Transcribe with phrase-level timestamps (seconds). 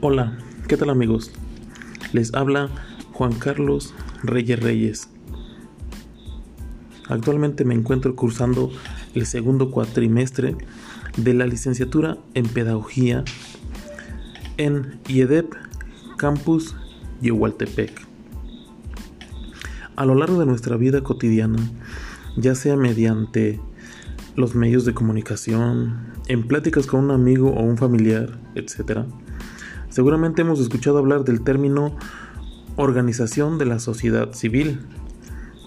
[0.00, 0.38] Hola,
[0.68, 1.32] ¿qué tal amigos?
[2.12, 2.70] Les habla
[3.14, 5.08] Juan Carlos Reyes Reyes.
[7.08, 8.70] Actualmente me encuentro cursando
[9.16, 10.54] el segundo cuatrimestre
[11.16, 13.24] de la licenciatura en Pedagogía
[14.56, 15.52] en IEDEP
[16.16, 16.76] Campus
[17.20, 18.06] Yehualtepec.
[19.96, 21.58] A lo largo de nuestra vida cotidiana,
[22.36, 23.58] ya sea mediante
[24.36, 29.08] los medios de comunicación, en pláticas con un amigo o un familiar, etc.,
[29.90, 31.96] Seguramente hemos escuchado hablar del término
[32.76, 34.80] organización de la sociedad civil,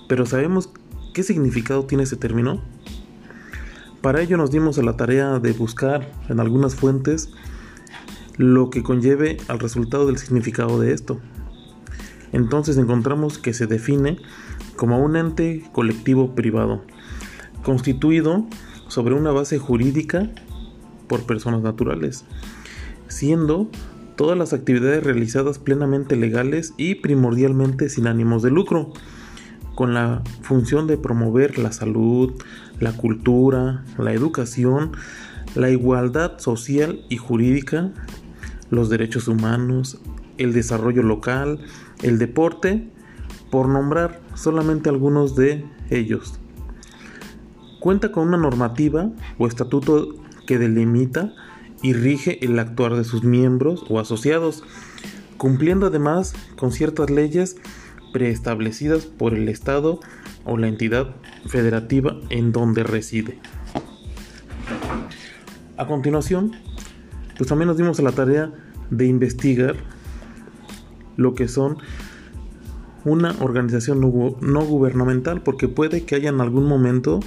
[0.07, 0.69] pero ¿sabemos
[1.13, 2.61] qué significado tiene ese término?
[4.01, 7.31] Para ello nos dimos a la tarea de buscar en algunas fuentes
[8.37, 11.19] lo que conlleve al resultado del significado de esto.
[12.31, 14.17] Entonces encontramos que se define
[14.75, 16.83] como un ente colectivo privado,
[17.63, 18.45] constituido
[18.87, 20.29] sobre una base jurídica
[21.07, 22.25] por personas naturales,
[23.07, 23.69] siendo
[24.21, 28.93] todas las actividades realizadas plenamente legales y primordialmente sin ánimos de lucro,
[29.73, 32.31] con la función de promover la salud,
[32.79, 34.91] la cultura, la educación,
[35.55, 37.89] la igualdad social y jurídica,
[38.69, 39.99] los derechos humanos,
[40.37, 41.57] el desarrollo local,
[42.03, 42.91] el deporte,
[43.49, 46.39] por nombrar solamente algunos de ellos.
[47.79, 50.13] Cuenta con una normativa o estatuto
[50.45, 51.33] que delimita
[51.81, 54.63] y rige el actuar de sus miembros o asociados,
[55.37, 57.57] cumpliendo además con ciertas leyes
[58.13, 59.99] preestablecidas por el Estado
[60.45, 61.15] o la entidad
[61.47, 63.39] federativa en donde reside.
[65.77, 66.51] A continuación,
[67.37, 68.51] pues también nos dimos a la tarea
[68.89, 69.75] de investigar
[71.17, 71.77] lo que son
[73.03, 77.19] una organización no, gubernamental, porque puede que haya en algún momento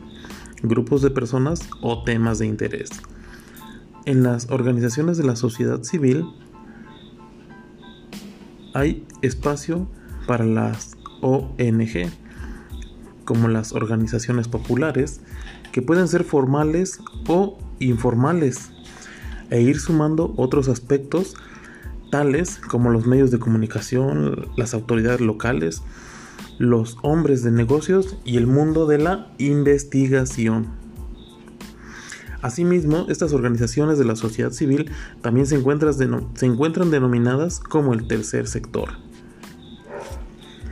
[0.62, 2.90] grupos de personas o temas de interés.
[4.04, 6.24] En las organizaciones de la sociedad civil
[8.74, 9.88] hay espacio
[10.26, 12.10] para las ONG,
[13.24, 15.20] como las organizaciones populares,
[15.72, 18.70] que pueden ser formales o informales,
[19.50, 21.34] e ir sumando otros aspectos
[22.10, 25.82] tales como los medios de comunicación, las autoridades locales,
[26.58, 30.66] los hombres de negocios y el mundo de la investigación.
[32.42, 34.90] Asimismo, estas organizaciones de la sociedad civil
[35.22, 38.90] también se encuentran, denominadas como el tercer sector.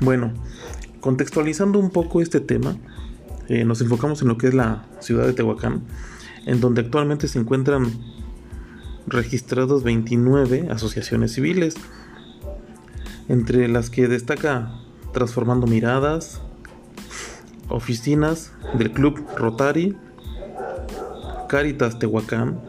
[0.00, 0.32] Bueno,
[1.00, 2.76] contextualizando un poco este tema,
[3.48, 5.82] eh, nos enfocamos en lo que es la ciudad de Tehuacán,
[6.46, 7.90] en donde actualmente se encuentran
[9.06, 11.74] registrados 29 asociaciones civiles,
[13.28, 14.85] entre las que destaca
[15.16, 16.42] Transformando Miradas,
[17.70, 19.96] oficinas del Club Rotary,
[21.48, 22.60] Caritas Tehuacán,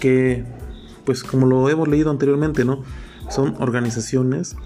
[0.00, 0.46] que
[1.04, 2.82] pues como lo hemos leído anteriormente, ¿no?
[3.28, 4.56] Son organizaciones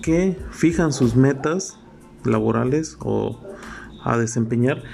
[0.00, 1.78] que fijan sus metas
[2.24, 3.38] laborales o
[4.02, 4.84] a desempeñar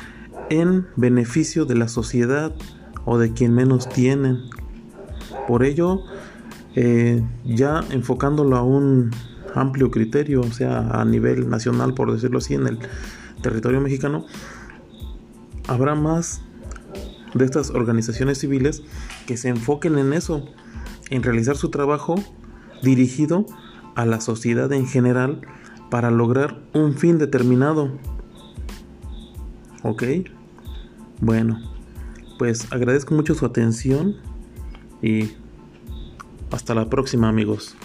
[0.50, 2.52] en beneficio de la sociedad
[3.04, 4.40] o de quien menos tienen.
[5.46, 6.00] Por ello,
[6.75, 9.12] eh, ya enfocándolo a un
[9.54, 12.78] amplio criterio, o sea, a nivel nacional, por decirlo así, en el
[13.43, 14.26] territorio mexicano,
[15.69, 16.43] habrá más
[17.34, 18.82] de estas organizaciones civiles
[19.26, 20.44] que se enfoquen en eso,
[21.10, 22.14] en realizar su trabajo
[22.82, 23.46] dirigido
[23.94, 25.40] a la sociedad en general
[25.90, 27.99] para lograr un fin determinado.
[29.82, 30.04] ¿Ok?
[31.20, 31.60] Bueno,
[32.38, 34.16] pues agradezco mucho su atención
[35.02, 35.32] y
[36.50, 37.76] hasta la próxima amigos.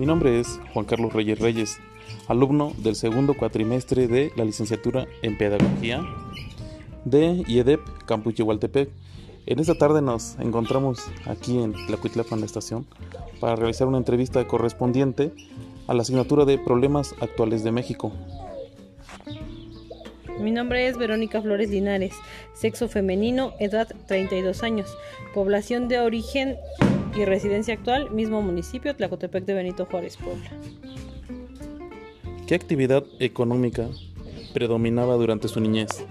[0.00, 1.78] Mi nombre es Juan Carlos Reyes Reyes,
[2.26, 6.02] alumno del segundo cuatrimestre de la licenciatura en Pedagogía
[7.04, 8.88] de IEDEP Campus Yehualtepec.
[9.44, 12.86] En esta tarde nos encontramos aquí en Tlacuitlapan, la estación,
[13.40, 15.32] para realizar una entrevista correspondiente
[15.86, 18.10] a la asignatura de Problemas Actuales de México.
[20.40, 22.14] Mi nombre es Verónica Flores Linares,
[22.54, 24.96] sexo femenino, edad 32 años,
[25.34, 26.56] población de origen
[27.14, 30.50] y residencia actual, mismo municipio, Tlacotepec de Benito Juárez, Puebla.
[32.46, 33.88] ¿Qué actividad económica
[34.52, 36.04] predominaba durante su niñez?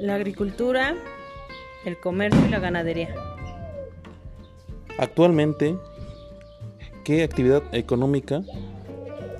[0.00, 0.94] La agricultura,
[1.84, 3.14] el comercio y la ganadería.
[4.98, 5.76] Actualmente,
[7.04, 8.42] ¿qué actividad económica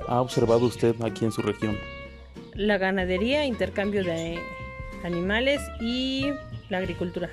[0.09, 1.77] ha observado usted aquí en su región?
[2.55, 4.39] La ganadería, intercambio de
[5.05, 6.31] animales y
[6.69, 7.31] la agricultura.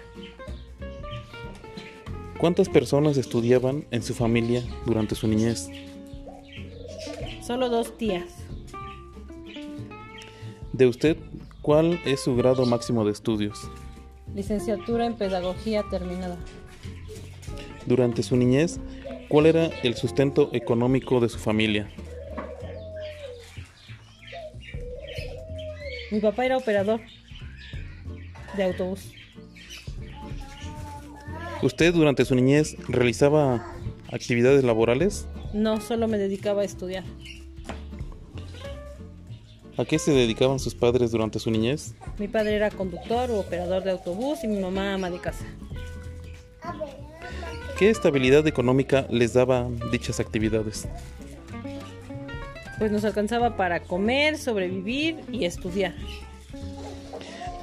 [2.44, 5.70] ¿Cuántas personas estudiaban en su familia durante su niñez?
[7.42, 8.26] Solo dos tías.
[10.74, 11.16] De usted,
[11.62, 13.58] ¿cuál es su grado máximo de estudios?
[14.36, 16.38] Licenciatura en Pedagogía terminada.
[17.86, 18.78] Durante su niñez,
[19.30, 21.90] ¿cuál era el sustento económico de su familia?
[26.12, 27.00] Mi papá era operador
[28.58, 29.14] de autobús.
[31.64, 33.66] ¿Usted durante su niñez realizaba
[34.12, 35.30] actividades laborales?
[35.54, 37.06] No, solo me dedicaba a estudiar.
[39.78, 41.96] ¿A qué se dedicaban sus padres durante su niñez?
[42.20, 45.46] Mi padre era conductor o operador de autobús y mi mamá ama de casa.
[47.80, 50.86] ¿Qué estabilidad económica les daba dichas actividades?
[52.78, 55.96] Pues nos alcanzaba para comer, sobrevivir y estudiar.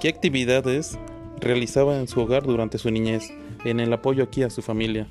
[0.00, 0.96] ¿Qué actividades
[1.40, 3.32] realizaba en su hogar durante su niñez?
[3.64, 5.06] en el apoyo aquí a su familia.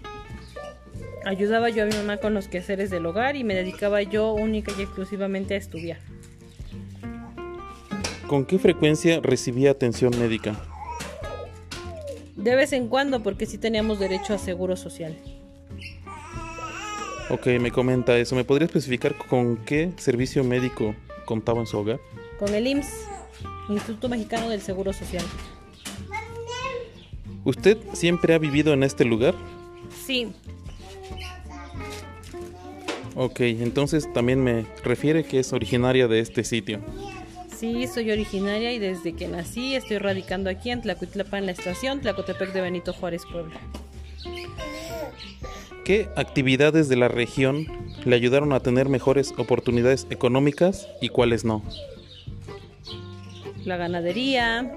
[1.26, 4.72] Ayudaba yo a mi mamá con los quehaceres del hogar y me dedicaba yo única
[4.78, 6.00] y exclusivamente a estudiar.
[8.28, 10.56] ¿Con qué frecuencia recibía atención médica?
[12.36, 15.18] De vez en cuando, porque sí teníamos derecho a seguro social.
[17.30, 18.36] Ok, me comenta eso.
[18.36, 20.96] ¿Me podría especificar con qué servicio médico
[21.26, 22.00] contaba en su hogar?
[22.40, 23.08] Con el IMSS,
[23.70, 25.24] Instituto Mexicano del Seguro Social.
[27.50, 29.34] ¿Usted siempre ha vivido en este lugar?
[30.06, 30.28] Sí.
[33.16, 36.80] Ok, entonces también me refiere que es originaria de este sitio.
[37.58, 42.54] Sí, soy originaria y desde que nací estoy radicando aquí en Tlacuitlapan, la estación Tlacotepec
[42.54, 43.60] de Benito Juárez, Puebla.
[45.84, 47.66] ¿Qué actividades de la región
[48.06, 51.64] le ayudaron a tener mejores oportunidades económicas y cuáles no?
[53.66, 54.72] La ganadería,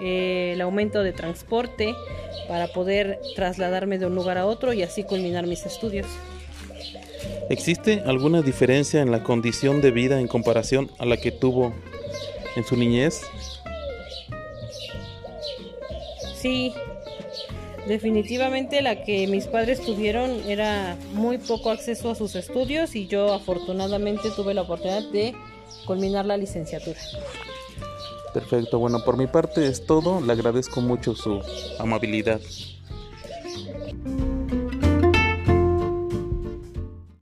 [0.00, 1.94] eh, el aumento de transporte
[2.48, 6.06] para poder trasladarme de un lugar a otro y así culminar mis estudios.
[7.50, 11.72] ¿Existe alguna diferencia en la condición de vida en comparación a la que tuvo
[12.56, 13.22] en su niñez?
[16.36, 16.72] Sí,
[17.86, 23.32] definitivamente la que mis padres tuvieron era muy poco acceso a sus estudios y yo
[23.32, 25.34] afortunadamente tuve la oportunidad de
[25.86, 27.00] culminar la licenciatura.
[28.38, 30.20] Perfecto, bueno, por mi parte es todo.
[30.20, 31.40] Le agradezco mucho su
[31.80, 32.40] amabilidad.